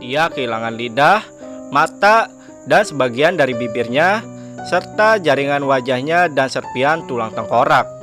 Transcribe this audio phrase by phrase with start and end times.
[0.00, 1.20] Dia kehilangan lidah,
[1.72, 2.28] mata,
[2.68, 4.20] dan sebagian dari bibirnya,
[4.66, 7.95] serta jaringan wajahnya dan serpian tulang tengkorak.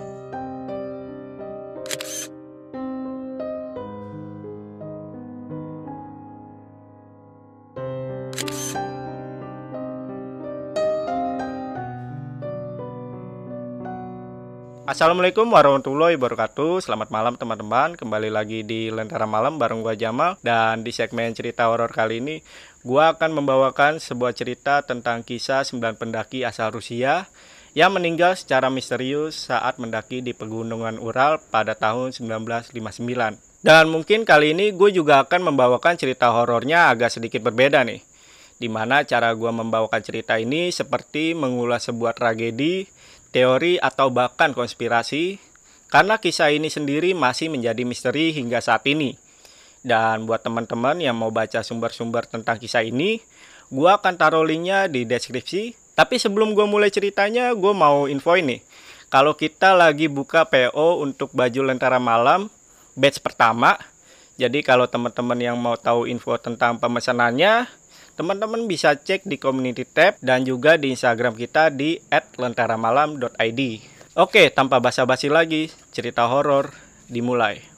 [14.94, 16.86] Assalamualaikum warahmatullahi wabarakatuh.
[16.86, 17.98] Selamat malam teman-teman.
[17.98, 20.38] Kembali lagi di Lentera Malam bareng gua Jamal.
[20.46, 22.46] Dan di segmen cerita horor kali ini
[22.86, 27.26] Gua akan membawakan sebuah cerita tentang kisah 9 pendaki asal Rusia
[27.74, 34.54] Yang meninggal secara misterius saat mendaki di pegunungan Ural pada tahun 1959 Dan mungkin kali
[34.54, 38.06] ini gue juga akan membawakan cerita horornya agak sedikit berbeda nih.
[38.62, 43.02] Di mana cara gue membawakan cerita ini seperti mengulas sebuah tragedi
[43.34, 45.42] teori atau bahkan konspirasi
[45.90, 49.14] karena kisah ini sendiri masih menjadi misteri hingga saat ini.
[49.84, 53.20] Dan buat teman-teman yang mau baca sumber-sumber tentang kisah ini,
[53.68, 55.76] gue akan taruh linknya di deskripsi.
[55.94, 58.64] Tapi sebelum gue mulai ceritanya, gue mau info ini.
[59.14, 62.50] Kalau kita lagi buka PO untuk baju lentera malam,
[62.98, 63.78] batch pertama.
[64.42, 67.70] Jadi kalau teman-teman yang mau tahu info tentang pemesanannya,
[68.14, 71.98] Teman-teman bisa cek di community tab dan juga di Instagram kita di
[72.38, 73.62] @lentaramalam.id.
[74.14, 76.70] Oke, tanpa basa-basi lagi, cerita horor
[77.10, 77.73] dimulai.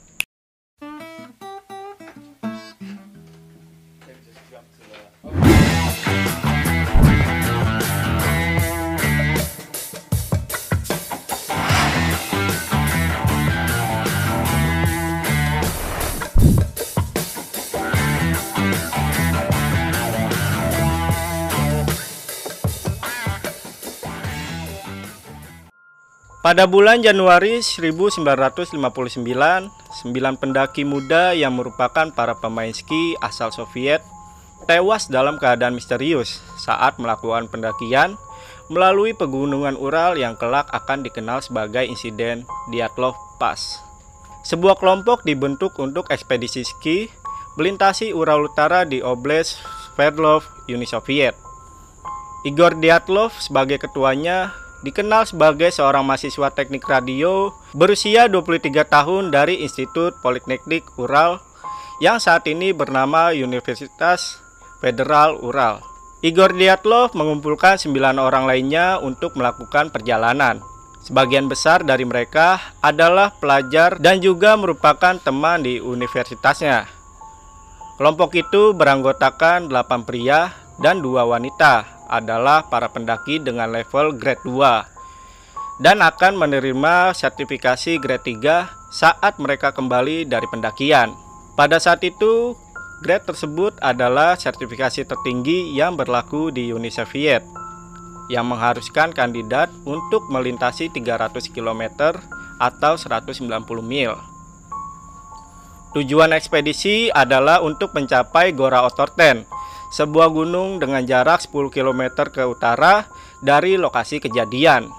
[26.46, 28.78] Pada bulan Januari 1959,
[29.90, 33.98] sembilan pendaki muda yang merupakan para pemain ski asal Soviet
[34.70, 38.14] tewas dalam keadaan misterius saat melakukan pendakian
[38.70, 43.82] melalui pegunungan Ural yang kelak akan dikenal sebagai insiden Dyatlov Pass.
[44.46, 47.10] Sebuah kelompok dibentuk untuk ekspedisi ski
[47.58, 49.58] melintasi Ural Utara di Oblast
[49.98, 51.34] Sverdlov, Uni Soviet.
[52.46, 54.54] Igor Dyatlov sebagai ketuanya
[54.86, 61.42] dikenal sebagai seorang mahasiswa teknik radio berusia 23 tahun dari Institut Politeknik Ural
[61.98, 64.38] yang saat ini bernama Universitas
[64.78, 65.82] Federal Ural.
[66.22, 70.62] Igor Dyatlov mengumpulkan 9 orang lainnya untuk melakukan perjalanan.
[71.02, 76.86] Sebagian besar dari mereka adalah pelajar dan juga merupakan teman di universitasnya.
[77.98, 85.82] Kelompok itu beranggotakan 8 pria dan dua wanita adalah para pendaki dengan level grade 2
[85.82, 91.12] dan akan menerima sertifikasi grade 3 saat mereka kembali dari pendakian.
[91.52, 92.56] Pada saat itu,
[93.04, 97.44] grade tersebut adalah sertifikasi tertinggi yang berlaku di Uni Soviet
[98.26, 102.18] yang mengharuskan kandidat untuk melintasi 300 km
[102.58, 103.46] atau 190
[103.84, 104.16] mil.
[105.94, 109.48] Tujuan ekspedisi adalah untuk mencapai Gora Otorten
[109.96, 113.08] sebuah gunung dengan jarak 10 km ke utara
[113.40, 114.92] dari lokasi kejadian.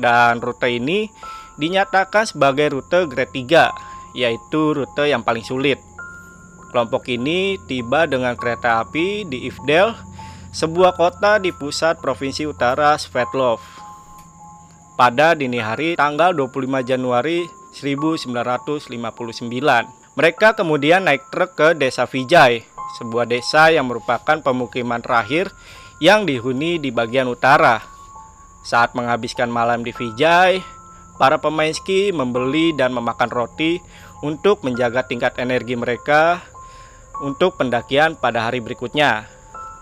[0.00, 1.12] Dan rute ini
[1.60, 5.76] dinyatakan sebagai rute grade 3, yaitu rute yang paling sulit.
[6.72, 9.92] Kelompok ini tiba dengan kereta api di Ivdel,
[10.48, 13.60] sebuah kota di pusat provinsi utara Svetlov.
[14.96, 17.44] Pada dini hari tanggal 25 Januari
[17.76, 18.96] 1959.
[20.18, 25.52] Mereka kemudian naik truk ke desa Vijay sebuah desa yang merupakan pemukiman terakhir
[26.00, 27.82] yang dihuni di bagian utara.
[28.64, 30.62] Saat menghabiskan malam di Vijay,
[31.18, 33.82] para pemain ski membeli dan memakan roti
[34.22, 36.42] untuk menjaga tingkat energi mereka
[37.22, 39.26] untuk pendakian pada hari berikutnya.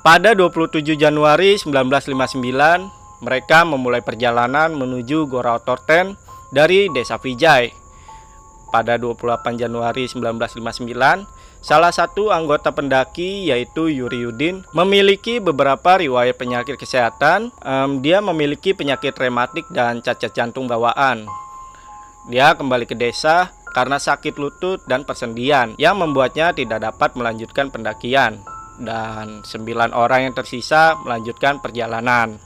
[0.01, 6.15] Pada 27 Januari 1959, mereka memulai perjalanan menuju Gora Otorten
[6.55, 7.75] dari desa Vijay.
[8.71, 11.36] Pada 28 Januari 1959,
[11.67, 17.51] Salah satu anggota pendaki yaitu Yuri Yudin memiliki beberapa riwayat penyakit kesehatan.
[17.67, 21.27] Um, dia memiliki penyakit rematik dan cacat jantung bawaan.
[22.31, 28.47] Dia kembali ke desa karena sakit lutut dan persendian yang membuatnya tidak dapat melanjutkan pendakian
[28.79, 32.39] dan sembilan orang yang tersisa melanjutkan perjalanan.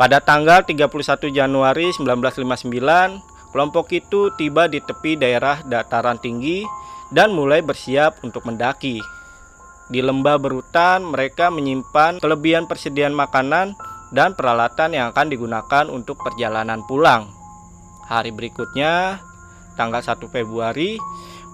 [0.00, 0.88] Pada tanggal 31
[1.28, 6.64] Januari 1959, kelompok itu tiba di tepi daerah dataran tinggi
[7.14, 8.98] dan mulai bersiap untuk mendaki.
[9.88, 13.78] Di lembah berutan, mereka menyimpan kelebihan persediaan makanan
[14.10, 17.30] dan peralatan yang akan digunakan untuk perjalanan pulang.
[18.10, 19.22] Hari berikutnya,
[19.78, 20.98] tanggal 1 Februari,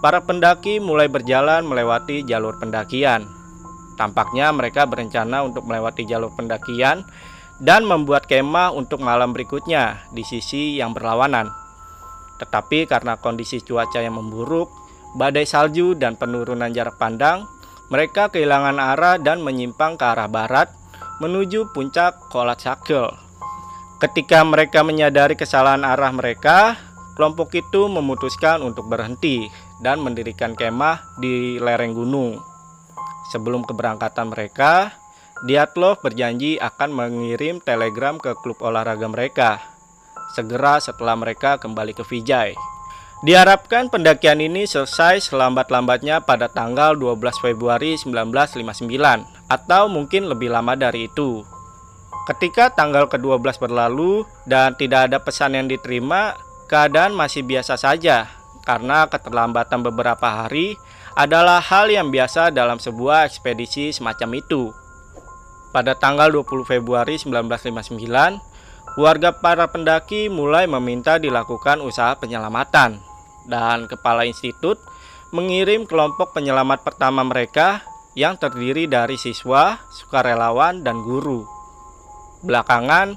[0.01, 3.29] para pendaki mulai berjalan melewati jalur pendakian.
[4.01, 7.05] Tampaknya mereka berencana untuk melewati jalur pendakian
[7.61, 11.53] dan membuat kemah untuk malam berikutnya di sisi yang berlawanan.
[12.41, 14.73] Tetapi karena kondisi cuaca yang memburuk,
[15.15, 17.47] badai salju dan penurunan jarak pandang,
[17.91, 20.71] mereka kehilangan arah dan menyimpang ke arah barat
[21.19, 23.11] menuju puncak Kolat Sakil.
[24.01, 26.79] Ketika mereka menyadari kesalahan arah mereka,
[27.19, 29.45] kelompok itu memutuskan untuk berhenti
[29.85, 32.41] dan mendirikan kemah di lereng gunung.
[33.35, 34.97] Sebelum keberangkatan mereka,
[35.41, 39.71] Diatlov berjanji akan mengirim telegram ke klub olahraga mereka
[40.31, 42.55] segera setelah mereka kembali ke Vijay.
[43.21, 48.89] Diharapkan pendakian ini selesai selambat-lambatnya pada tanggal 12 Februari 1959
[49.45, 51.45] atau mungkin lebih lama dari itu.
[52.25, 56.33] Ketika tanggal ke-12 berlalu dan tidak ada pesan yang diterima,
[56.65, 58.25] keadaan masih biasa saja
[58.65, 60.81] karena keterlambatan beberapa hari
[61.13, 64.73] adalah hal yang biasa dalam sebuah ekspedisi semacam itu.
[65.77, 73.10] Pada tanggal 20 Februari 1959, warga para pendaki mulai meminta dilakukan usaha penyelamatan
[73.47, 74.81] dan kepala institut
[75.31, 77.87] mengirim kelompok penyelamat pertama mereka
[78.19, 81.47] yang terdiri dari siswa, sukarelawan, dan guru.
[82.43, 83.15] Belakangan,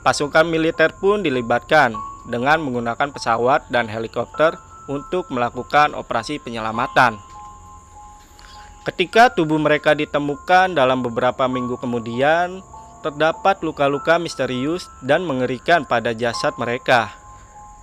[0.00, 1.92] pasukan militer pun dilibatkan
[2.24, 4.56] dengan menggunakan pesawat dan helikopter
[4.88, 7.20] untuk melakukan operasi penyelamatan.
[8.80, 12.64] Ketika tubuh mereka ditemukan dalam beberapa minggu kemudian,
[13.04, 17.19] terdapat luka-luka misterius dan mengerikan pada jasad mereka.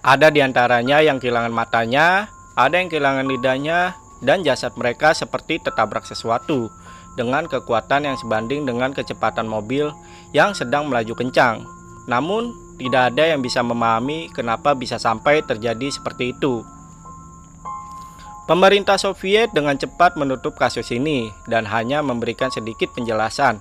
[0.07, 6.07] Ada di antaranya yang kehilangan matanya, ada yang kehilangan lidahnya, dan jasad mereka seperti tertabrak
[6.07, 6.71] sesuatu
[7.19, 9.92] dengan kekuatan yang sebanding dengan kecepatan mobil
[10.31, 11.68] yang sedang melaju kencang.
[12.07, 16.63] Namun, tidak ada yang bisa memahami kenapa bisa sampai terjadi seperti itu.
[18.48, 23.60] Pemerintah Soviet dengan cepat menutup kasus ini dan hanya memberikan sedikit penjelasan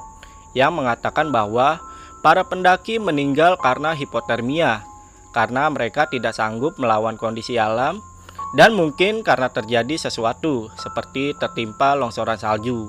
[0.55, 1.83] yang mengatakan bahwa
[2.23, 4.87] para pendaki meninggal karena hipotermia,
[5.37, 8.01] karena mereka tidak sanggup melawan kondisi alam,
[8.57, 12.89] dan mungkin karena terjadi sesuatu seperti tertimpa longsoran salju.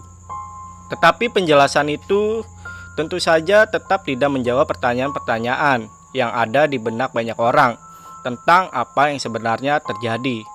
[0.88, 2.47] Tetapi penjelasan itu
[2.95, 7.75] tentu saja tetap tidak menjawab pertanyaan-pertanyaan yang ada di benak banyak orang
[8.23, 10.47] tentang apa yang sebenarnya terjadi.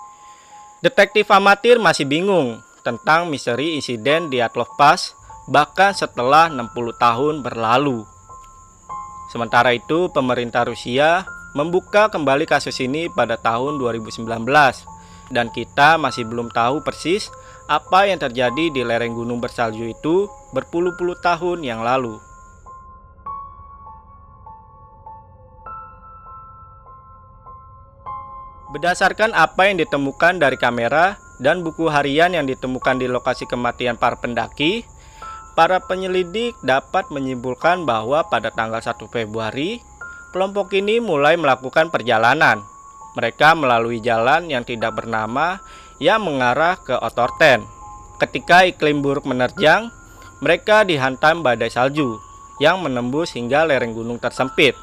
[0.81, 5.13] Detektif amatir masih bingung tentang misteri insiden di Atlov Pass
[5.47, 8.09] bahkan setelah 60 tahun berlalu.
[9.31, 14.25] Sementara itu, pemerintah Rusia membuka kembali kasus ini pada tahun 2019
[15.33, 17.29] dan kita masih belum tahu persis
[17.69, 22.21] apa yang terjadi di lereng gunung bersalju itu berpuluh-puluh tahun yang lalu.
[28.73, 34.17] Berdasarkan apa yang ditemukan dari kamera dan buku harian yang ditemukan di lokasi kematian para
[34.17, 34.89] pendaki,
[35.53, 39.85] para penyelidik dapat menyimpulkan bahwa pada tanggal 1 Februari,
[40.33, 42.65] kelompok ini mulai melakukan perjalanan.
[43.13, 45.61] Mereka melalui jalan yang tidak bernama
[46.01, 47.63] yang mengarah ke Otorten.
[48.17, 49.93] Ketika iklim buruk menerjang,
[50.41, 52.19] mereka dihantam badai salju
[52.59, 54.75] yang menembus hingga lereng gunung tersempit.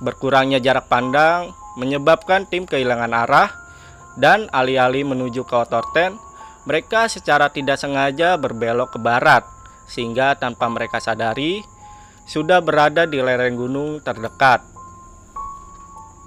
[0.00, 3.52] Berkurangnya jarak pandang menyebabkan tim kehilangan arah
[4.16, 6.16] dan alih-alih menuju ke Otorten,
[6.64, 9.44] mereka secara tidak sengaja berbelok ke barat
[9.86, 11.62] sehingga tanpa mereka sadari
[12.26, 14.60] sudah berada di lereng gunung terdekat.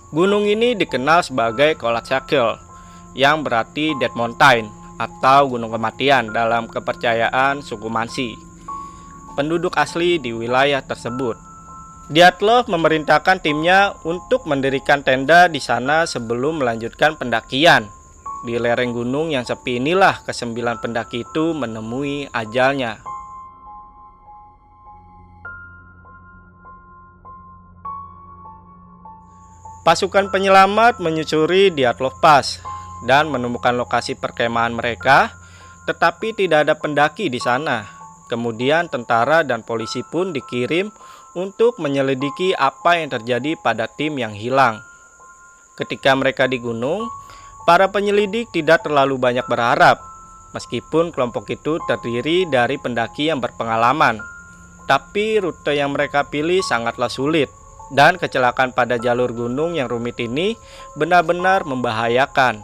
[0.09, 2.57] Gunung ini dikenal sebagai Kolat Sakil
[3.13, 8.33] yang berarti Dead Mountain atau Gunung Kematian dalam kepercayaan suku Mansi,
[9.37, 11.37] penduduk asli di wilayah tersebut.
[12.09, 17.85] Diatlov memerintahkan timnya untuk mendirikan tenda di sana sebelum melanjutkan pendakian.
[18.41, 22.97] Di lereng gunung yang sepi inilah kesembilan pendaki itu menemui ajalnya.
[29.89, 32.61] Pasukan penyelamat menyusuri Diatlov Pass
[33.09, 35.33] dan menemukan lokasi perkemahan mereka,
[35.89, 37.89] tetapi tidak ada pendaki di sana.
[38.29, 40.93] Kemudian tentara dan polisi pun dikirim
[41.33, 44.77] untuk menyelidiki apa yang terjadi pada tim yang hilang.
[45.73, 47.09] Ketika mereka di gunung,
[47.65, 49.97] para penyelidik tidak terlalu banyak berharap,
[50.53, 54.21] meskipun kelompok itu terdiri dari pendaki yang berpengalaman.
[54.85, 57.49] Tapi rute yang mereka pilih sangatlah sulit,
[57.89, 60.53] dan kecelakaan pada jalur gunung yang rumit ini
[60.93, 62.61] benar-benar membahayakan.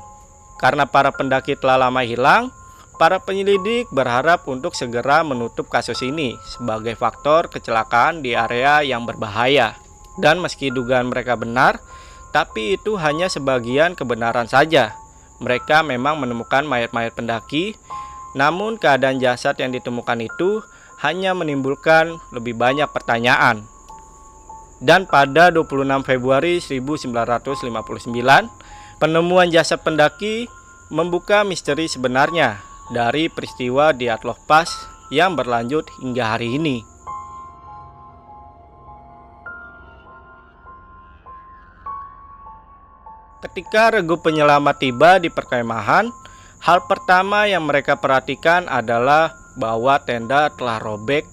[0.61, 2.53] Karena para pendaki telah lama hilang,
[2.95, 9.75] para penyelidik berharap untuk segera menutup kasus ini sebagai faktor kecelakaan di area yang berbahaya.
[10.15, 11.83] Dan meski dugaan mereka benar,
[12.31, 14.95] tapi itu hanya sebagian kebenaran saja.
[15.43, 17.75] Mereka memang menemukan mayat-mayat pendaki,
[18.35, 20.59] Namun keadaan jasad yang ditemukan itu
[20.99, 23.63] hanya menimbulkan lebih banyak pertanyaan.
[24.83, 27.63] Dan pada 26 Februari 1959,
[28.99, 30.51] penemuan jasad pendaki
[30.91, 32.59] membuka misteri sebenarnya
[32.91, 34.69] dari peristiwa di Atloh Pass
[35.09, 36.83] yang berlanjut hingga hari ini.
[43.45, 46.09] Ketika regu penyelamat tiba di perkemahan,
[46.65, 51.23] hal pertama yang mereka perhatikan adalah bahwa tenda telah robek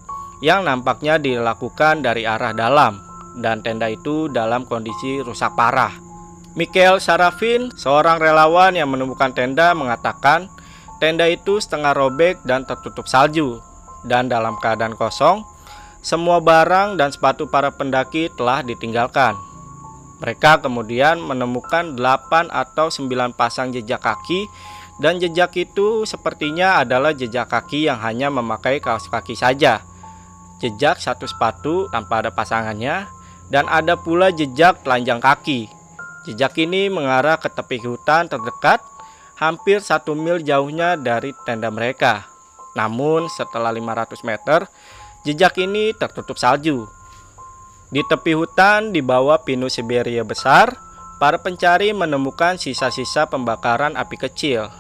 [0.45, 5.93] yang nampaknya dilakukan dari arah dalam dan tenda itu dalam kondisi rusak parah.
[6.53, 10.53] Michael Sarafin, seorang relawan yang menemukan tenda mengatakan
[11.01, 13.57] tenda itu setengah robek dan tertutup salju
[14.05, 15.47] dan dalam keadaan kosong,
[16.05, 19.39] semua barang dan sepatu para pendaki telah ditinggalkan.
[20.21, 24.47] Mereka kemudian menemukan 8 atau 9 pasang jejak kaki
[25.03, 29.83] dan jejak itu sepertinya adalah jejak kaki yang hanya memakai kaos kaki saja.
[30.62, 33.11] Jejak satu sepatu tanpa ada pasangannya
[33.52, 35.68] dan ada pula jejak telanjang kaki.
[36.25, 38.80] Jejak ini mengarah ke tepi hutan terdekat,
[39.37, 42.25] hampir satu mil jauhnya dari tenda mereka.
[42.73, 44.64] Namun setelah 500 meter,
[45.28, 46.88] jejak ini tertutup salju.
[47.92, 50.73] Di tepi hutan di bawah pinus Siberia besar,
[51.21, 54.73] para pencari menemukan sisa-sisa pembakaran api kecil.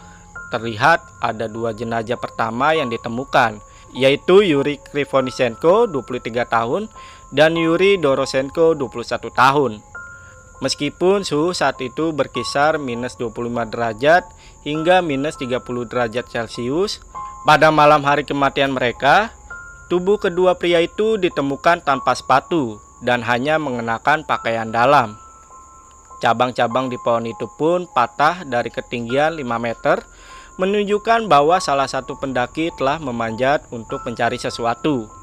[0.48, 3.60] Terlihat ada dua jenazah pertama yang ditemukan,
[3.92, 6.88] yaitu Yuri Krivonisenko 23 tahun
[7.32, 9.72] dan Yuri Dorosenko 21 tahun.
[10.62, 14.22] Meskipun suhu saat itu berkisar minus 25 derajat
[14.62, 15.58] hingga minus 30
[15.90, 17.02] derajat Celcius,
[17.42, 19.34] pada malam hari kematian mereka,
[19.90, 25.18] tubuh kedua pria itu ditemukan tanpa sepatu dan hanya mengenakan pakaian dalam.
[26.22, 30.06] Cabang-cabang di pohon itu pun patah dari ketinggian 5 meter,
[30.62, 35.21] menunjukkan bahwa salah satu pendaki telah memanjat untuk mencari sesuatu.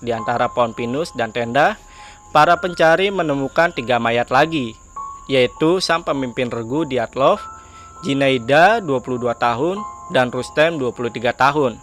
[0.00, 1.76] Di antara pohon pinus dan tenda,
[2.32, 4.76] para pencari menemukan tiga mayat lagi,
[5.28, 7.38] yaitu sang pemimpin regu Diatlov,
[8.02, 9.76] Jinaida 22 tahun,
[10.10, 11.78] dan Rustem 23 tahun,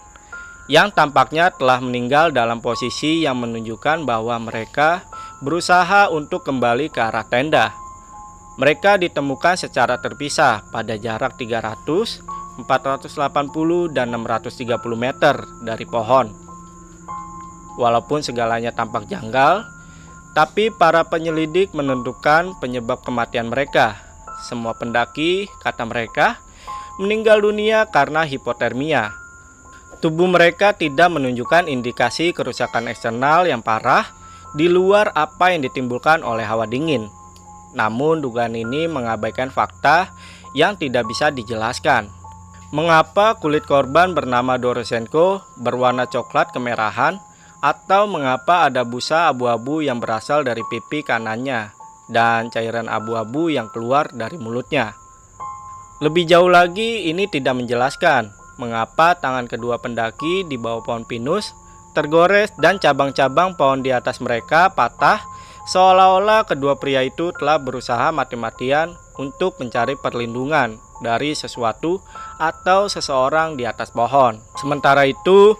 [0.67, 5.07] yang tampaknya telah meninggal dalam posisi yang menunjukkan bahwa mereka
[5.39, 7.71] berusaha untuk kembali ke arah tenda.
[8.57, 16.46] Mereka ditemukan secara terpisah pada jarak 300, 480, dan 630 meter dari pohon.
[17.77, 19.63] Walaupun segalanya tampak janggal,
[20.33, 23.97] tapi para penyelidik menentukan penyebab kematian mereka.
[24.45, 26.37] Semua pendaki, kata mereka,
[27.01, 29.13] meninggal dunia karena hipotermia.
[29.97, 34.05] Tubuh mereka tidak menunjukkan indikasi kerusakan eksternal yang parah
[34.53, 37.09] di luar apa yang ditimbulkan oleh hawa dingin.
[37.73, 40.13] Namun dugaan ini mengabaikan fakta
[40.53, 42.13] yang tidak bisa dijelaskan.
[42.69, 47.17] Mengapa kulit korban bernama Dorosenko berwarna coklat kemerahan
[47.59, 51.73] atau mengapa ada busa abu-abu yang berasal dari pipi kanannya
[52.07, 54.95] dan cairan abu-abu yang keluar dari mulutnya.
[55.97, 58.29] Lebih jauh lagi, ini tidak menjelaskan
[58.61, 61.53] mengapa tangan kedua pendaki di bawah pohon pinus
[61.97, 65.21] tergores dan cabang-cabang pohon di atas mereka patah
[65.65, 72.01] seolah-olah kedua pria itu telah berusaha mati-matian untuk mencari perlindungan dari sesuatu
[72.37, 74.37] atau seseorang di atas pohon.
[74.57, 75.57] Sementara itu,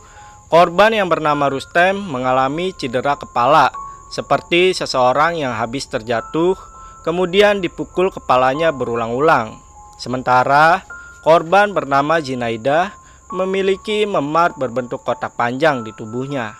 [0.47, 3.67] Korban yang bernama Rustem mengalami cedera kepala,
[4.07, 6.55] seperti seseorang yang habis terjatuh,
[7.03, 9.59] kemudian dipukul kepalanya berulang-ulang.
[9.99, 10.87] Sementara
[11.27, 12.95] korban bernama Jinaida
[13.35, 16.55] memiliki memar berbentuk kotak panjang di tubuhnya.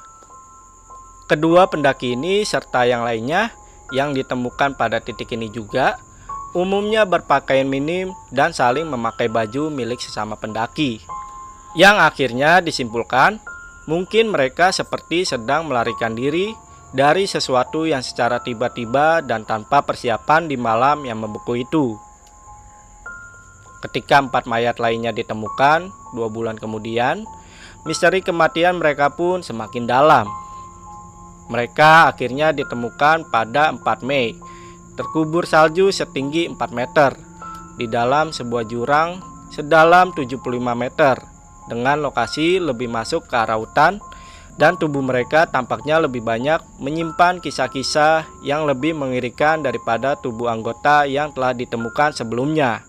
[1.31, 3.55] Kedua pendaki ini serta yang lainnya
[3.95, 5.95] yang ditemukan pada titik ini juga
[6.51, 10.99] umumnya berpakaian minim dan saling memakai baju milik sesama pendaki.
[11.79, 13.39] Yang akhirnya disimpulkan
[13.87, 16.51] Mungkin mereka seperti sedang melarikan diri
[16.91, 21.95] dari sesuatu yang secara tiba-tiba dan tanpa persiapan di malam yang membeku itu.
[23.79, 27.23] Ketika empat mayat lainnya ditemukan dua bulan kemudian,
[27.87, 30.27] misteri kematian mereka pun semakin dalam.
[31.47, 34.35] Mereka akhirnya ditemukan pada 4 Mei,
[34.99, 37.15] terkubur salju setinggi 4 meter
[37.79, 40.43] di dalam sebuah jurang sedalam 75
[40.75, 41.36] meter
[41.67, 43.99] dengan lokasi lebih masuk ke arah hutan
[44.57, 51.29] dan tubuh mereka tampaknya lebih banyak menyimpan kisah-kisah yang lebih mengerikan daripada tubuh anggota yang
[51.31, 52.81] telah ditemukan sebelumnya.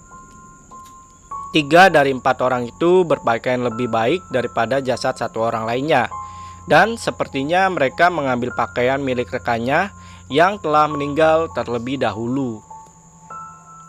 [1.52, 6.08] Tiga dari empat orang itu berpakaian lebih baik daripada jasad satu orang lainnya,
[6.68, 9.88] dan sepertinya mereka mengambil pakaian milik rekannya
[10.28, 12.60] yang telah meninggal terlebih dahulu.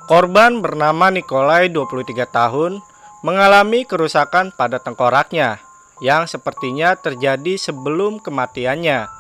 [0.07, 2.79] Korban bernama Nikolai 23 tahun
[3.25, 5.59] mengalami kerusakan pada tengkoraknya
[5.99, 9.11] yang sepertinya terjadi sebelum kematiannya.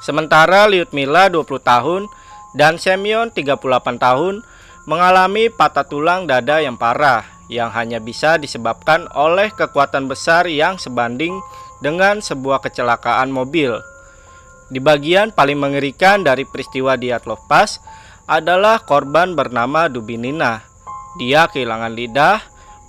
[0.00, 2.02] Sementara Liutmila 20 tahun
[2.56, 3.60] dan Semyon 38
[4.00, 4.42] tahun
[4.88, 11.36] mengalami patah tulang dada yang parah yang hanya bisa disebabkan oleh kekuatan besar yang sebanding
[11.84, 13.76] dengan sebuah kecelakaan mobil.
[14.72, 17.76] Di bagian paling mengerikan dari peristiwa Diatlov Pass
[18.24, 20.64] adalah korban bernama Dubinina.
[21.20, 22.40] Dia kehilangan lidah,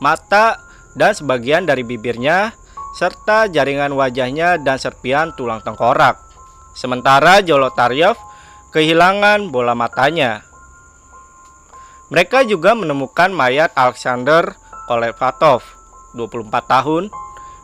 [0.03, 0.60] mata,
[1.00, 2.51] dan sebagian dari bibirnya,
[3.00, 6.19] serta jaringan wajahnya dan serpian tulang tengkorak.
[6.75, 8.19] Sementara Jolotaryov
[8.75, 10.43] kehilangan bola matanya.
[12.12, 14.53] Mereka juga menemukan mayat Alexander
[14.86, 15.63] Kolevatov,
[16.13, 17.03] 24 tahun,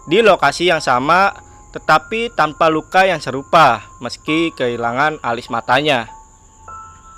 [0.10, 6.10] di lokasi yang sama tetapi tanpa luka yang serupa meski kehilangan alis matanya.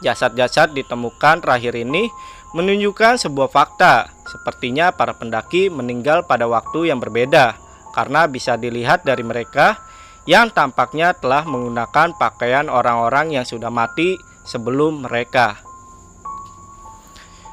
[0.03, 2.11] Jasad-jasad ditemukan terakhir ini
[2.51, 7.55] menunjukkan sebuah fakta, sepertinya para pendaki meninggal pada waktu yang berbeda,
[7.95, 9.79] karena bisa dilihat dari mereka
[10.27, 15.57] yang tampaknya telah menggunakan pakaian orang-orang yang sudah mati sebelum mereka.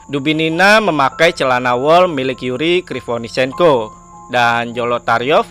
[0.09, 3.93] Dubinina memakai celana wol milik Yuri Krivonisenko
[4.33, 5.45] dan Jolotaryov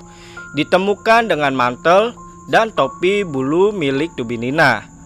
[0.58, 2.18] ditemukan dengan mantel
[2.50, 4.98] dan topi bulu milik Dubinina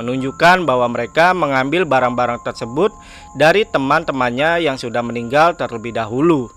[0.00, 2.88] menunjukkan bahwa mereka mengambil barang-barang tersebut
[3.34, 6.50] dari teman-temannya yang sudah meninggal terlebih dahulu.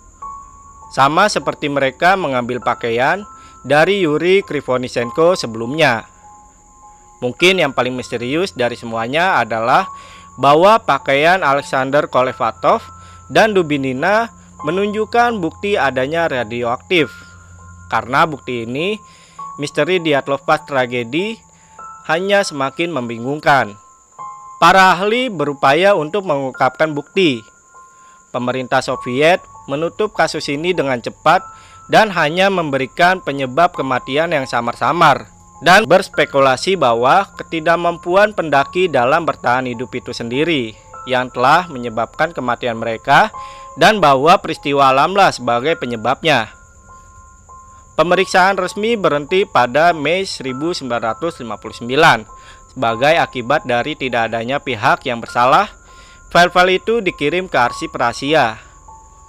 [0.93, 3.25] Sama seperti mereka mengambil pakaian
[3.65, 6.05] dari Yuri Krivonisenko sebelumnya.
[7.23, 9.87] Mungkin yang paling misterius dari semuanya adalah
[10.35, 12.83] bahwa pakaian Alexander Kolevatov
[13.31, 14.29] dan Dubinina
[14.67, 17.09] menunjukkan bukti adanya radioaktif.
[17.87, 18.97] Karena bukti ini,
[19.61, 21.37] misteri Diatlov Pass tragedi
[22.09, 23.77] hanya semakin membingungkan.
[24.63, 27.43] Para ahli berupaya untuk mengungkapkan bukti.
[28.31, 31.43] Pemerintah Soviet menutup kasus ini dengan cepat
[31.91, 35.27] dan hanya memberikan penyebab kematian yang samar-samar
[35.67, 40.71] dan berspekulasi bahwa ketidakmampuan pendaki dalam bertahan hidup itu sendiri
[41.11, 43.35] yang telah menyebabkan kematian mereka
[43.75, 46.55] dan bahwa peristiwa alamlah sebagai penyebabnya.
[47.99, 52.31] Pemeriksaan resmi berhenti pada Mei 1959
[52.73, 55.69] sebagai akibat dari tidak adanya pihak yang bersalah.
[56.33, 58.57] File-file itu dikirim ke arsip rahasia.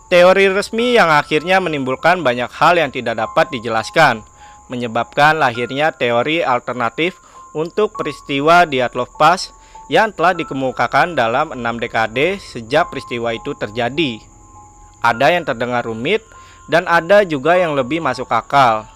[0.08, 4.24] Teori resmi yang akhirnya menimbulkan banyak hal yang tidak dapat dijelaskan,
[4.72, 7.20] menyebabkan lahirnya teori alternatif
[7.52, 9.52] untuk peristiwa Diatlov Pass
[9.92, 14.20] yang telah dikemukakan dalam enam dekade sejak peristiwa itu terjadi.
[15.04, 16.24] Ada yang terdengar rumit,
[16.68, 18.88] dan ada juga yang lebih masuk akal.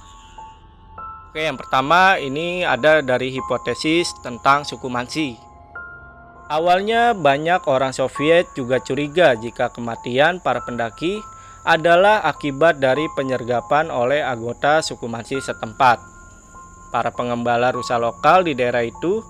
[1.28, 5.36] Oke, yang pertama ini ada dari hipotesis tentang suku Mansi.
[6.48, 11.20] Awalnya banyak orang Soviet juga curiga jika kematian para pendaki
[11.68, 16.00] adalah akibat dari penyergapan oleh anggota suku Mansi setempat.
[16.88, 19.20] Para pengembala rusa lokal di daerah itu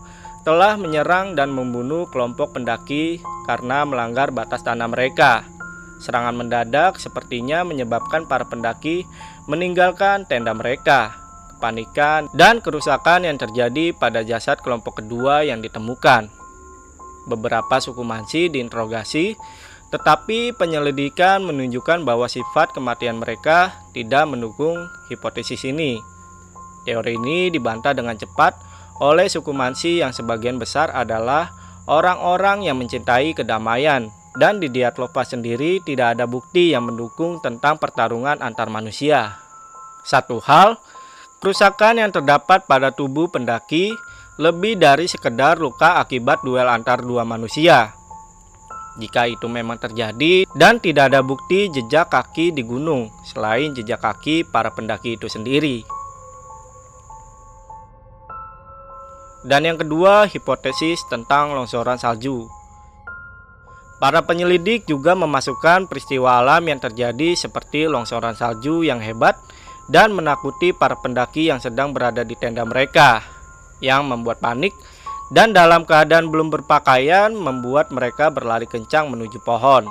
[0.46, 3.18] telah menyerang dan membunuh kelompok pendaki
[3.50, 5.42] karena melanggar batas tanah mereka.
[5.98, 9.02] Serangan mendadak sepertinya menyebabkan para pendaki
[9.50, 11.27] meninggalkan tenda mereka.
[11.58, 16.30] Kepanikan dan kerusakan yang terjadi pada jasad kelompok kedua yang ditemukan.
[17.26, 19.34] Beberapa suku Mansi diinterogasi,
[19.90, 24.78] tetapi penyelidikan menunjukkan bahwa sifat kematian mereka tidak mendukung
[25.10, 25.98] hipotesis ini.
[26.86, 28.54] Teori ini dibantah dengan cepat
[29.02, 31.50] oleh suku Mansi yang sebagian besar adalah
[31.90, 38.38] orang-orang yang mencintai kedamaian dan di Diatlova sendiri tidak ada bukti yang mendukung tentang pertarungan
[38.38, 39.42] antar manusia.
[40.06, 40.78] Satu hal,
[41.38, 43.94] kerusakan yang terdapat pada tubuh pendaki
[44.38, 47.94] lebih dari sekedar luka akibat duel antar dua manusia.
[48.98, 54.42] Jika itu memang terjadi dan tidak ada bukti jejak kaki di gunung selain jejak kaki
[54.42, 55.86] para pendaki itu sendiri.
[59.46, 62.50] Dan yang kedua, hipotesis tentang longsoran salju.
[64.02, 69.38] Para penyelidik juga memasukkan peristiwa alam yang terjadi seperti longsoran salju yang hebat
[69.88, 73.24] dan menakuti para pendaki yang sedang berada di tenda mereka
[73.80, 74.76] yang membuat panik
[75.32, 79.84] dan dalam keadaan belum berpakaian membuat mereka berlari kencang menuju pohon.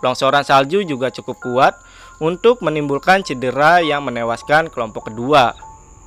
[0.00, 1.74] Longsoran salju juga cukup kuat
[2.22, 5.52] untuk menimbulkan cedera yang menewaskan kelompok kedua.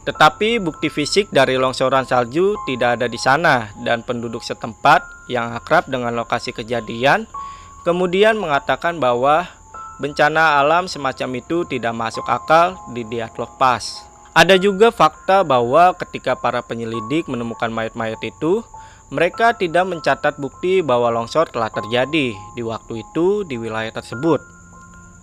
[0.02, 5.86] Tetapi bukti fisik dari longsoran salju tidak ada di sana dan penduduk setempat yang akrab
[5.86, 7.30] dengan lokasi kejadian
[7.86, 9.50] kemudian mengatakan bahwa
[10.02, 14.02] bencana alam semacam itu tidak masuk akal di Diatlov Pass.
[14.34, 18.66] Ada juga fakta bahwa ketika para penyelidik menemukan mayat-mayat itu,
[19.14, 24.42] mereka tidak mencatat bukti bahwa longsor telah terjadi di waktu itu di wilayah tersebut.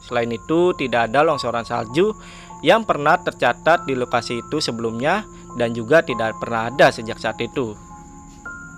[0.04, 2.14] Selain itu, tidak ada longsoran salju
[2.62, 5.24] yang pernah tercatat di lokasi itu sebelumnya
[5.56, 7.74] dan juga tidak pernah ada sejak saat itu.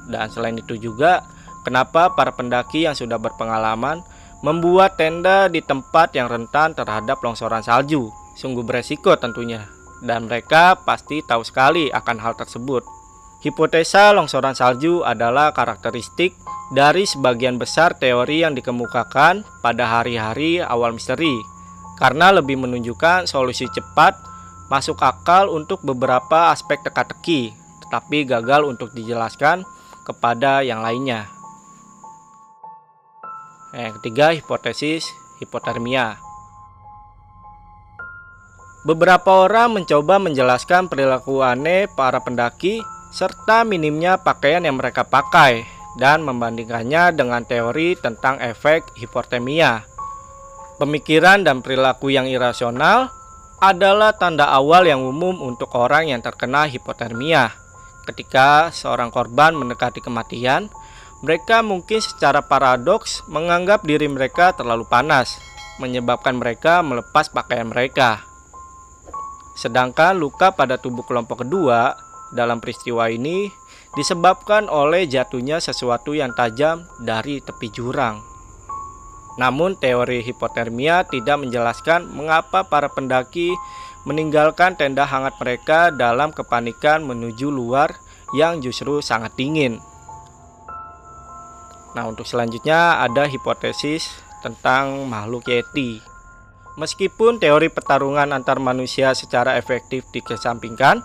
[0.06, 1.26] Dan selain itu juga,
[1.66, 4.06] kenapa para pendaki yang sudah berpengalaman
[4.40, 8.08] membuat tenda di tempat yang rentan terhadap longsoran salju?
[8.36, 9.68] Sungguh beresiko tentunya,
[10.00, 12.80] dan mereka pasti tahu sekali akan hal tersebut.
[13.40, 16.36] Hipotesa longsoran salju adalah karakteristik
[16.76, 21.34] dari sebagian besar teori yang dikemukakan pada hari-hari awal misteri,
[21.96, 24.16] karena lebih menunjukkan solusi cepat
[24.70, 27.52] masuk akal untuk beberapa aspek teka-teki,
[27.84, 29.66] tetapi gagal untuk dijelaskan
[30.06, 31.39] kepada yang lainnya.
[33.70, 35.06] Yang ketiga, hipotesis
[35.38, 36.18] hipotermia.
[38.80, 42.80] Beberapa orang mencoba menjelaskan perilaku aneh para pendaki
[43.12, 45.68] serta minimnya pakaian yang mereka pakai
[46.00, 49.84] dan membandingkannya dengan teori tentang efek hipotermia.
[50.80, 53.12] Pemikiran dan perilaku yang irasional
[53.60, 57.52] adalah tanda awal yang umum untuk orang yang terkena hipotermia.
[58.08, 60.72] Ketika seorang korban mendekati kematian,
[61.20, 65.36] mereka mungkin secara paradoks menganggap diri mereka terlalu panas,
[65.76, 68.24] menyebabkan mereka melepas pakaian mereka.
[69.52, 71.92] Sedangkan luka pada tubuh kelompok kedua
[72.32, 73.52] dalam peristiwa ini
[73.92, 78.24] disebabkan oleh jatuhnya sesuatu yang tajam dari tepi jurang.
[79.36, 83.52] Namun teori hipotermia tidak menjelaskan mengapa para pendaki
[84.08, 88.00] meninggalkan tenda hangat mereka dalam kepanikan menuju luar
[88.32, 89.89] yang justru sangat dingin.
[91.94, 95.98] Nah, untuk selanjutnya ada hipotesis tentang makhluk Yeti.
[96.78, 101.02] Meskipun teori pertarungan antar manusia secara efektif dikesampingkan,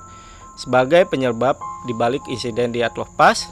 [0.56, 3.50] sebagai penyebab dibalik insiden di Atlof Pass,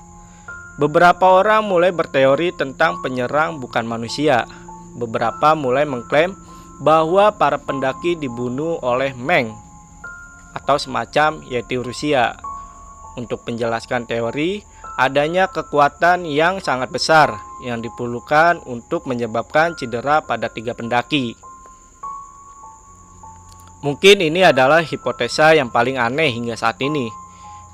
[0.79, 4.47] beberapa orang mulai berteori tentang penyerang bukan manusia.
[4.95, 6.37] Beberapa mulai mengklaim
[6.79, 9.51] bahwa para pendaki dibunuh oleh Meng
[10.53, 12.37] atau semacam Yeti Rusia.
[13.13, 14.65] Untuk menjelaskan teori,
[14.99, 17.33] adanya kekuatan yang sangat besar
[17.65, 21.33] yang diperlukan untuk menyebabkan cedera pada tiga pendaki.
[23.83, 27.11] Mungkin ini adalah hipotesa yang paling aneh hingga saat ini.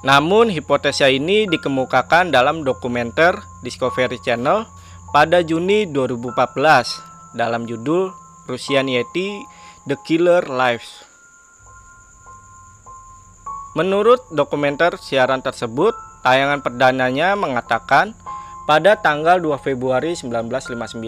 [0.02, 4.66] Namun hipotesa ini dikemukakan dalam dokumenter Discovery Channel
[5.12, 8.10] pada Juni 2014 dalam judul
[8.50, 9.44] Russian Yeti
[9.86, 11.06] The Killer Lives.
[13.78, 18.16] Menurut dokumenter siaran tersebut, tayangan perdananya mengatakan
[18.70, 21.02] pada tanggal 2 Februari 1959,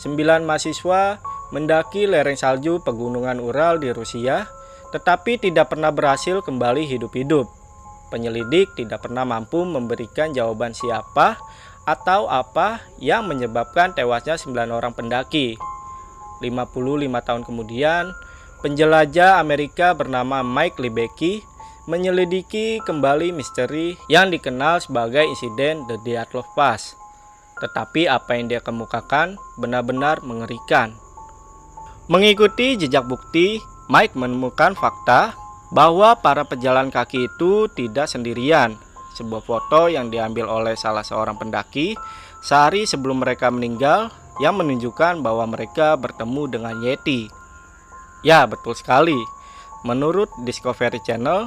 [0.00, 1.20] 9 mahasiswa
[1.52, 4.48] mendaki lereng salju pegunungan Ural di Rusia,
[4.92, 7.48] tetapi tidak pernah berhasil kembali hidup-hidup.
[8.08, 11.36] Penyelidik tidak pernah mampu memberikan jawaban siapa
[11.84, 15.56] atau apa yang menyebabkan tewasnya 9 orang pendaki.
[16.40, 18.12] 55 tahun kemudian,
[18.60, 21.47] penjelajah Amerika bernama Mike Libecki
[21.88, 26.92] menyelidiki kembali misteri yang dikenal sebagai insiden The Dyatlov Pass.
[27.58, 30.92] Tetapi apa yang dia kemukakan benar-benar mengerikan.
[32.12, 35.32] Mengikuti jejak bukti, Mike menemukan fakta
[35.72, 38.76] bahwa para pejalan kaki itu tidak sendirian.
[39.16, 41.96] Sebuah foto yang diambil oleh salah seorang pendaki
[42.44, 47.26] sehari sebelum mereka meninggal yang menunjukkan bahwa mereka bertemu dengan Yeti.
[48.22, 49.18] Ya, betul sekali.
[49.86, 51.46] Menurut Discovery Channel,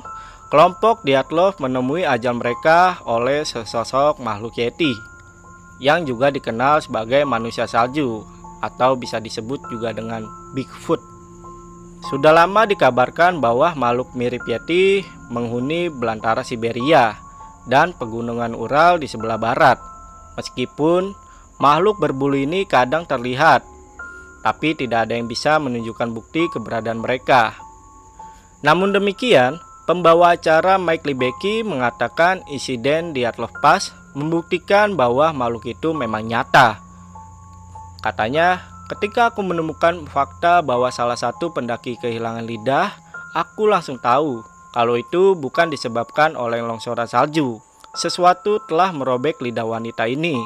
[0.52, 5.12] kelompok Diatlov menemui ajal mereka oleh sesosok makhluk Yeti
[5.82, 8.22] yang juga dikenal sebagai manusia salju
[8.62, 11.02] atau bisa disebut juga dengan Bigfoot.
[12.06, 15.02] Sudah lama dikabarkan bahwa makhluk mirip Yeti
[15.34, 17.17] menghuni belantara Siberia
[17.65, 19.78] dan pegunungan Ural di sebelah barat.
[20.38, 21.13] Meskipun
[21.58, 23.65] makhluk berbulu ini kadang terlihat,
[24.41, 27.58] tapi tidak ada yang bisa menunjukkan bukti keberadaan mereka.
[28.62, 29.58] Namun demikian,
[29.89, 36.78] pembawa acara Mike Libecki mengatakan insiden di Atlov Pass membuktikan bahwa makhluk itu memang nyata.
[38.02, 42.93] Katanya, ketika aku menemukan fakta bahwa salah satu pendaki kehilangan lidah,
[43.34, 47.60] aku langsung tahu kalau itu bukan disebabkan oleh longsoran salju.
[47.91, 50.39] Sesuatu telah merobek lidah wanita ini.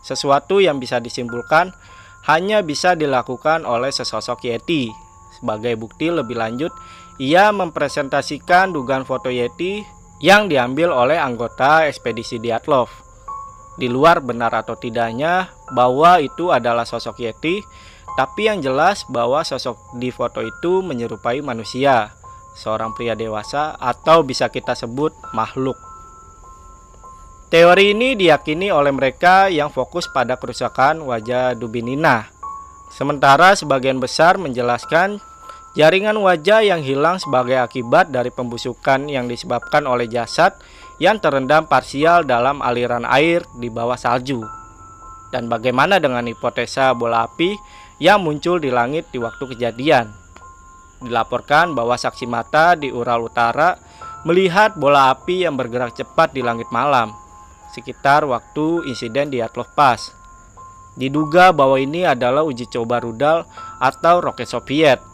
[0.00, 1.76] Sesuatu yang bisa disimpulkan
[2.24, 4.88] hanya bisa dilakukan oleh sesosok Yeti.
[5.36, 6.72] Sebagai bukti lebih lanjut,
[7.18, 9.82] ia mempresentasikan dugaan foto Yeti
[10.22, 12.90] yang diambil oleh anggota ekspedisi Diatlov.
[13.78, 17.62] Di luar benar atau tidaknya bahwa itu adalah sosok Yeti,
[18.18, 22.10] tapi yang jelas bahwa sosok di foto itu menyerupai manusia,
[22.58, 25.78] seorang pria dewasa atau bisa kita sebut makhluk.
[27.48, 32.28] Teori ini diyakini oleh mereka yang fokus pada kerusakan wajah Dubinina.
[32.92, 35.22] Sementara sebagian besar menjelaskan
[35.78, 40.58] jaringan wajah yang hilang sebagai akibat dari pembusukan yang disebabkan oleh jasad
[40.98, 44.42] yang terendam parsial dalam aliran air di bawah salju.
[45.30, 47.54] Dan bagaimana dengan hipotesa bola api
[48.02, 50.10] yang muncul di langit di waktu kejadian?
[50.98, 53.78] Dilaporkan bahwa saksi mata di Ural Utara
[54.26, 57.14] melihat bola api yang bergerak cepat di langit malam,
[57.70, 60.10] sekitar waktu insiden di Atlov Pass.
[60.98, 63.46] Diduga bahwa ini adalah uji coba rudal
[63.78, 65.07] atau roket Soviet.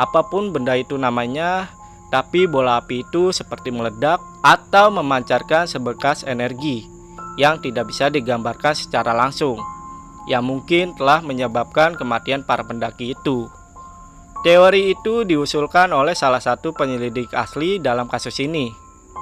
[0.00, 1.68] Apa pun benda itu namanya,
[2.08, 6.88] tapi bola api itu seperti meledak atau memancarkan seberkas energi
[7.36, 9.60] yang tidak bisa digambarkan secara langsung,
[10.24, 13.44] yang mungkin telah menyebabkan kematian para pendaki itu.
[14.40, 18.72] Teori itu diusulkan oleh salah satu penyelidik asli dalam kasus ini,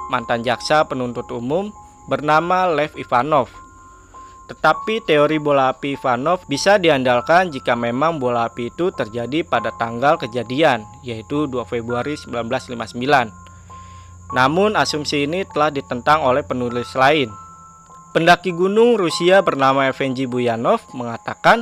[0.07, 1.75] mantan jaksa penuntut umum
[2.07, 3.51] bernama Lev Ivanov
[4.49, 10.17] tetapi teori bola api Ivanov bisa diandalkan jika memang bola api itu terjadi pada tanggal
[10.17, 14.33] kejadian, yaitu 2 Februari 1959.
[14.33, 17.29] Namun asumsi ini telah ditentang oleh penulis lain.
[18.09, 21.61] Pendaki gunung Rusia bernama Evgeny Buyanov mengatakan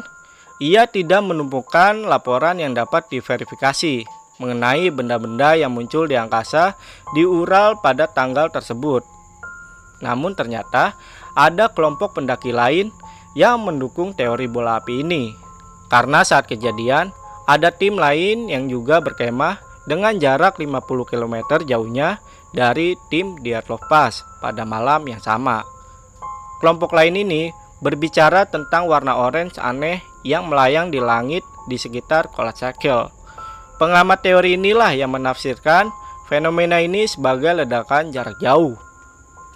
[0.63, 4.07] ia tidak menemukan laporan yang dapat diverifikasi
[4.39, 6.79] mengenai benda-benda yang muncul di angkasa
[7.11, 9.17] di Ural pada tanggal tersebut.
[10.01, 10.93] Namun ternyata
[11.37, 12.89] ada kelompok pendaki lain
[13.37, 15.29] yang mendukung teori bola api ini.
[15.87, 17.13] Karena saat kejadian,
[17.45, 22.19] ada tim lain yang juga berkemah dengan jarak 50 km jauhnya
[22.51, 25.63] dari tim Dyatlov Pass pada malam yang sama.
[26.59, 33.13] Kelompok lain ini berbicara tentang warna orange aneh yang melayang di langit di sekitar Kolachakel.
[33.77, 35.93] Pengamat teori inilah yang menafsirkan
[36.25, 38.75] fenomena ini sebagai ledakan jarak jauh.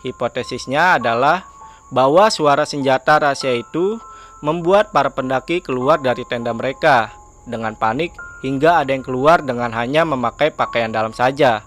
[0.05, 1.50] Hipotesisnya adalah
[1.91, 3.99] bahwa suara senjata rahasia itu
[4.41, 7.13] membuat para pendaki keluar dari tenda mereka
[7.45, 11.61] dengan panik hingga ada yang keluar dengan hanya memakai pakaian dalam saja.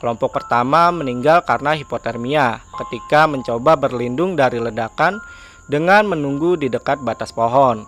[0.00, 5.20] Kelompok pertama meninggal karena hipotermia ketika mencoba berlindung dari ledakan
[5.68, 7.84] dengan menunggu di dekat batas pohon.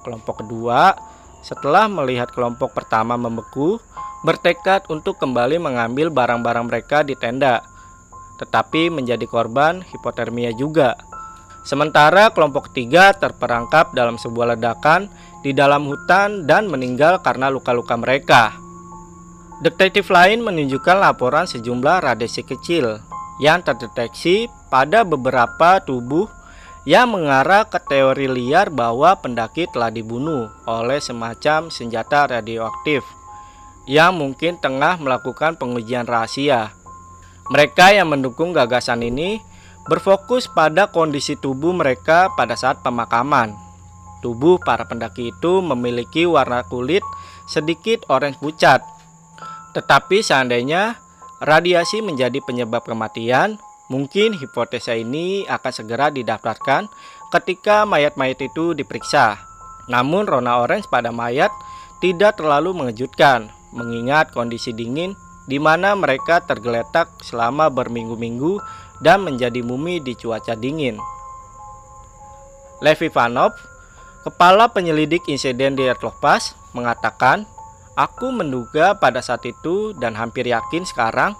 [0.00, 0.96] Kelompok kedua,
[1.44, 3.76] setelah melihat kelompok pertama membeku,
[4.24, 7.64] bertekad untuk kembali mengambil barang-barang mereka di tenda
[8.40, 10.96] tetapi menjadi korban hipotermia juga.
[11.60, 15.12] Sementara kelompok ketiga terperangkap dalam sebuah ledakan
[15.44, 18.56] di dalam hutan dan meninggal karena luka-luka mereka.
[19.60, 22.96] Detektif lain menunjukkan laporan sejumlah radiasi kecil
[23.44, 26.32] yang terdeteksi pada beberapa tubuh
[26.88, 33.04] yang mengarah ke teori liar bahwa pendaki telah dibunuh oleh semacam senjata radioaktif
[33.84, 36.72] yang mungkin tengah melakukan pengujian rahasia.
[37.50, 39.42] Mereka yang mendukung gagasan ini
[39.90, 43.58] berfokus pada kondisi tubuh mereka pada saat pemakaman.
[44.22, 47.02] Tubuh para pendaki itu memiliki warna kulit
[47.50, 48.86] sedikit orange pucat.
[49.74, 50.94] Tetapi seandainya
[51.42, 53.58] radiasi menjadi penyebab kematian,
[53.90, 56.86] mungkin hipotesa ini akan segera didaftarkan
[57.34, 59.42] ketika mayat-mayat itu diperiksa.
[59.90, 61.50] Namun rona orange pada mayat
[61.98, 68.60] tidak terlalu mengejutkan mengingat kondisi dingin di mana mereka tergeletak selama berminggu-minggu
[69.00, 71.00] dan menjadi mumi di cuaca dingin.
[72.80, 73.52] Levi Vanov,
[74.24, 77.44] kepala penyelidik insiden di Ertlovpas, mengatakan,
[77.98, 81.36] Aku menduga pada saat itu dan hampir yakin sekarang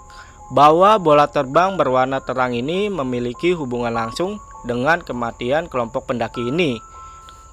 [0.53, 4.37] bahwa bola terbang berwarna terang ini memiliki hubungan langsung
[4.67, 6.77] dengan kematian kelompok pendaki ini.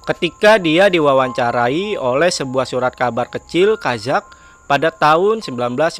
[0.05, 4.25] Ketika dia diwawancarai oleh sebuah surat kabar kecil Kazak
[4.69, 5.97] pada tahun 1990.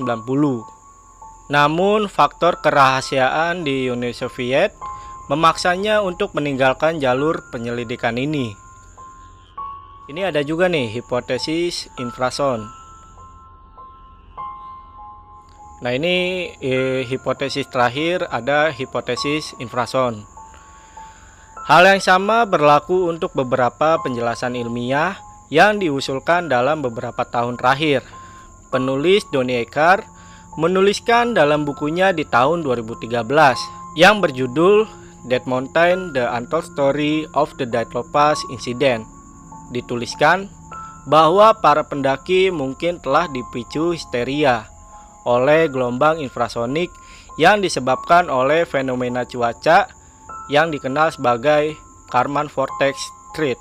[1.49, 4.77] Namun, faktor kerahasiaan di Uni Soviet
[5.33, 8.53] memaksanya untuk meninggalkan jalur penyelidikan ini.
[10.05, 12.69] Ini ada juga nih hipotesis infrasound.
[15.81, 20.21] Nah, ini eh, hipotesis terakhir ada hipotesis infrasound.
[21.65, 25.21] Hal yang sama berlaku untuk beberapa penjelasan ilmiah
[25.53, 28.18] yang diusulkan dalam beberapa tahun terakhir
[28.69, 30.05] penulis Donny Eckhart
[30.57, 33.09] menuliskan dalam bukunya di tahun 2013
[33.97, 34.85] yang berjudul
[35.27, 37.67] Dead Mountain: The Untold Story of the
[38.13, 39.03] Pass Incident.
[39.75, 40.47] Dituliskan
[41.09, 44.69] bahwa para pendaki mungkin telah dipicu histeria
[45.27, 46.89] oleh gelombang infrasonik
[47.39, 49.87] yang disebabkan oleh fenomena cuaca
[50.51, 51.77] yang dikenal sebagai
[52.09, 52.97] Karman Vortex
[53.31, 53.59] Street.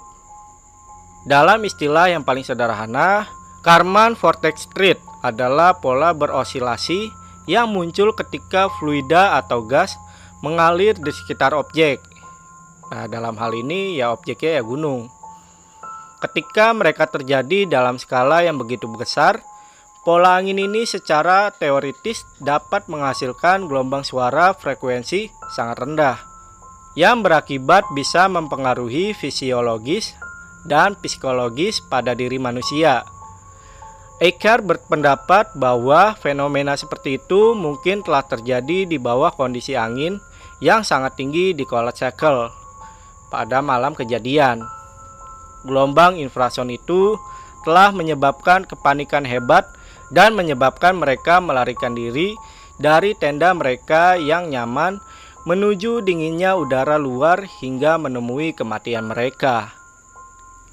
[1.29, 3.29] Dalam istilah yang paling sederhana,
[3.63, 7.11] Karman Vortex Street adalah pola berosilasi
[7.51, 9.99] yang muncul ketika fluida atau gas
[10.45, 11.99] mengalir di sekitar objek.
[12.89, 15.11] Nah, dalam hal ini ya objeknya ya gunung.
[16.19, 19.43] Ketika mereka terjadi dalam skala yang begitu besar,
[20.03, 26.29] pola angin ini secara teoritis dapat menghasilkan gelombang suara frekuensi sangat rendah
[26.99, 30.19] yang berakibat bisa mempengaruhi fisiologis
[30.67, 33.07] dan psikologis pada diri manusia.
[34.19, 40.19] Eckhart berpendapat bahwa fenomena seperti itu mungkin telah terjadi di bawah kondisi angin
[40.59, 42.51] yang sangat tinggi di Cold Cycle
[43.31, 44.67] pada malam kejadian.
[45.63, 47.15] Gelombang infrason itu
[47.63, 49.71] telah menyebabkan kepanikan hebat
[50.11, 52.35] dan menyebabkan mereka melarikan diri
[52.83, 54.99] dari tenda mereka yang nyaman
[55.47, 59.78] menuju dinginnya udara luar hingga menemui kematian mereka.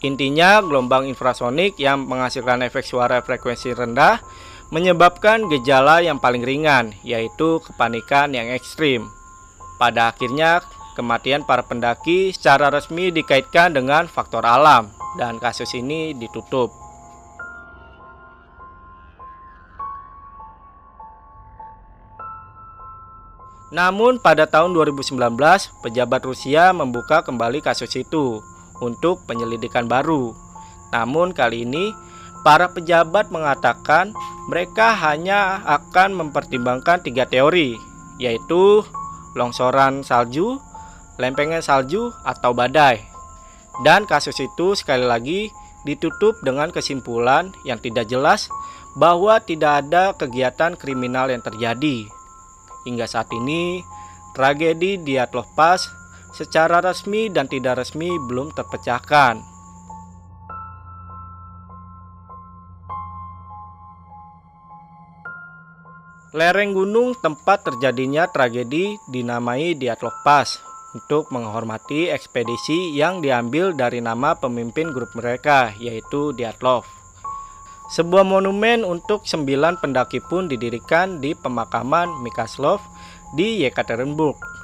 [0.05, 4.21] Intinya, gelombang infrasonik yang menghasilkan efek suara frekuensi rendah
[4.69, 9.09] menyebabkan gejala yang paling ringan, yaitu kepanikan yang ekstrim.
[9.81, 10.61] Pada akhirnya,
[10.93, 16.69] kematian para pendaki secara resmi dikaitkan dengan faktor alam, dan kasus ini ditutup.
[23.73, 25.17] Namun pada tahun 2019,
[25.81, 28.39] pejabat Rusia membuka kembali kasus itu
[28.81, 30.35] untuk penyelidikan baru.
[30.91, 31.91] Namun kali ini,
[32.45, 34.15] para pejabat mengatakan
[34.47, 37.75] mereka hanya akan mempertimbangkan tiga teori,
[38.21, 38.85] yaitu
[39.35, 40.61] longsoran salju,
[41.19, 43.03] lempengan salju, atau badai.
[43.83, 45.51] Dan kasus itu sekali lagi
[45.83, 48.47] ditutup dengan kesimpulan yang tidak jelas
[48.95, 52.07] bahwa tidak ada kegiatan kriminal yang terjadi.
[52.87, 53.83] Hingga saat ini,
[54.31, 56.04] tragedi di Dyatlov Pass
[56.35, 59.55] secara resmi dan tidak resmi belum terpecahkan.
[66.35, 70.59] Lereng gunung tempat terjadinya tragedi dinamai Dyatlov Pass
[70.91, 76.83] untuk menghormati ekspedisi yang diambil dari nama pemimpin grup mereka yaitu Dyatlov.
[77.87, 82.83] Sebuah monumen untuk sembilan pendaki pun didirikan di pemakaman Mikaslov
[83.31, 84.54] di Yekaterinburg.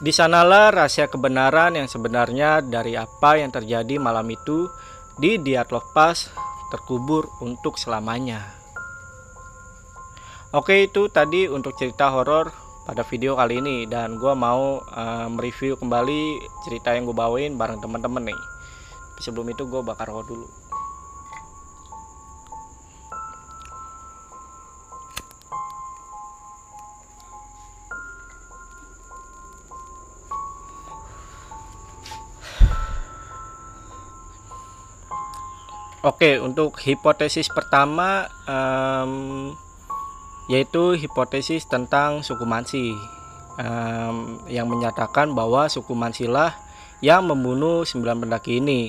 [0.00, 4.72] Di sanalah rahasia kebenaran yang sebenarnya dari apa yang terjadi malam itu
[5.20, 6.32] di Dyatlov Pass
[6.72, 8.40] terkubur untuk selamanya.
[10.56, 12.48] Oke itu tadi untuk cerita horor
[12.88, 17.84] pada video kali ini dan gue mau uh, mereview kembali cerita yang gue bawain bareng
[17.84, 18.40] teman-teman nih.
[19.20, 20.48] Sebelum itu gue bakar rokok dulu.
[36.00, 39.52] Oke, untuk hipotesis pertama um,
[40.48, 42.96] yaitu hipotesis tentang suku Mansi
[43.60, 46.56] um, yang menyatakan bahwa suku Mansilah
[47.04, 48.88] yang membunuh sembilan pendaki ini.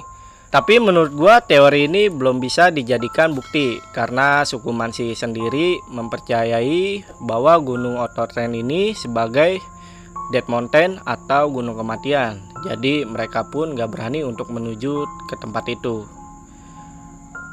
[0.56, 7.60] Tapi menurut gua teori ini belum bisa dijadikan bukti karena suku Mansi sendiri mempercayai bahwa
[7.60, 9.60] Gunung Ototren ini sebagai
[10.32, 12.40] Dead Mountain atau Gunung Kematian.
[12.64, 16.21] Jadi mereka pun gak berani untuk menuju ke tempat itu.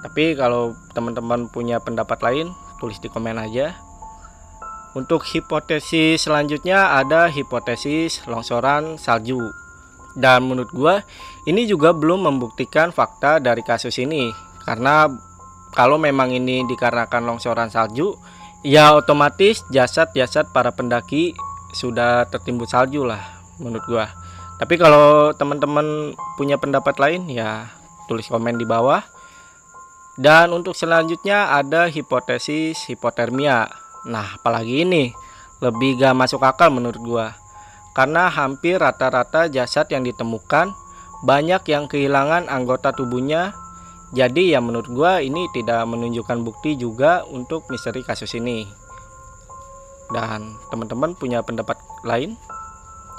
[0.02, 3.74] Tapi kalau teman-teman punya pendapat lain, tulis di komen aja.
[4.96, 9.38] Untuk hipotesis selanjutnya ada hipotesis longsoran salju.
[10.18, 11.06] Dan menurut gua
[11.46, 14.32] ini juga belum membuktikan fakta dari kasus ini
[14.66, 15.06] karena
[15.76, 18.16] kalau memang ini dikarenakan longsoran salju,
[18.64, 21.36] ya otomatis jasad-jasad para pendaki
[21.76, 23.20] sudah tertimbun salju lah
[23.60, 24.06] menurut gua.
[24.58, 27.70] Tapi kalau teman-teman punya pendapat lain ya
[28.10, 29.04] tulis komen di bawah.
[30.18, 33.70] Dan untuk selanjutnya ada hipotesis hipotermia.
[34.10, 35.14] Nah, apalagi ini
[35.62, 37.26] lebih gak masuk akal menurut gua.
[37.94, 40.74] Karena hampir rata-rata jasad yang ditemukan
[41.22, 43.54] banyak yang kehilangan anggota tubuhnya.
[44.10, 48.66] Jadi ya menurut gua ini tidak menunjukkan bukti juga untuk misteri kasus ini.
[50.10, 52.34] Dan teman-teman punya pendapat lain?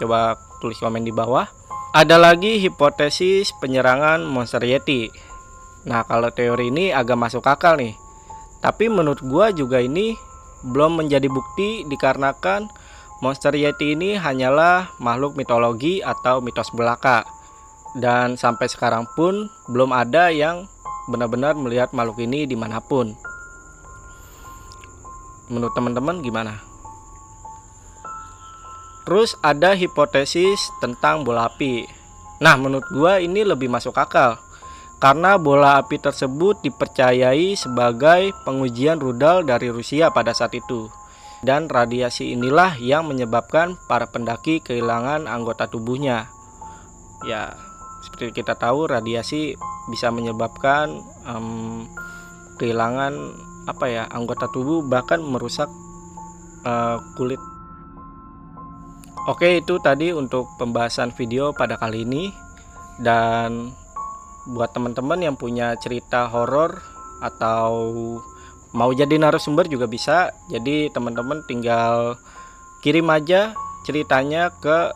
[0.04, 1.48] Coba tulis komen di bawah.
[1.96, 5.29] Ada lagi hipotesis penyerangan monster yeti.
[5.88, 7.96] Nah, kalau teori ini agak masuk akal nih.
[8.60, 10.20] Tapi menurut gua juga ini
[10.68, 12.68] belum menjadi bukti dikarenakan
[13.24, 17.24] monster yeti ini hanyalah makhluk mitologi atau mitos belaka.
[17.96, 20.68] Dan sampai sekarang pun belum ada yang
[21.08, 23.16] benar-benar melihat makhluk ini di mana pun.
[25.48, 26.62] Menurut teman-teman gimana?
[29.08, 31.88] Terus ada hipotesis tentang bola api.
[32.44, 34.38] Nah, menurut gua ini lebih masuk akal
[35.00, 40.92] karena bola api tersebut dipercayai sebagai pengujian rudal dari Rusia pada saat itu.
[41.40, 46.28] Dan radiasi inilah yang menyebabkan para pendaki kehilangan anggota tubuhnya.
[47.24, 47.56] Ya,
[48.04, 49.56] seperti kita tahu radiasi
[49.88, 51.88] bisa menyebabkan um,
[52.60, 53.16] kehilangan
[53.72, 55.72] apa ya anggota tubuh bahkan merusak
[56.68, 57.40] uh, kulit.
[59.32, 62.36] Oke itu tadi untuk pembahasan video pada kali ini
[63.00, 63.72] dan
[64.50, 66.82] buat teman-teman yang punya cerita horor
[67.22, 67.72] atau
[68.74, 70.34] mau jadi narasumber juga bisa.
[70.50, 72.18] Jadi teman-teman tinggal
[72.82, 73.54] kirim aja
[73.86, 74.94] ceritanya ke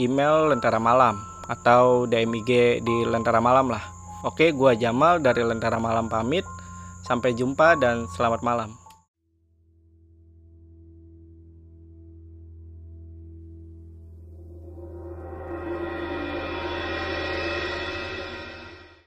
[0.00, 1.20] email Lentera Malam
[1.50, 3.82] atau DM IG di Lentera Malam lah.
[4.22, 6.44] Oke, gua Jamal dari Lentera Malam pamit.
[7.04, 8.79] Sampai jumpa dan selamat malam.